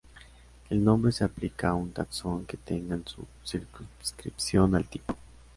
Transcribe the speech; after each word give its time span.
El 0.71 0.83
nombre 0.83 1.11
se 1.11 1.23
aplica 1.23 1.69
a 1.69 1.75
un 1.75 1.91
taxón 1.91 2.47
que 2.47 2.57
tenga 2.57 2.95
en 2.95 3.05
su 3.05 3.23
circunscripción 3.45 4.73
al 4.73 4.85
tipo. 4.85 5.15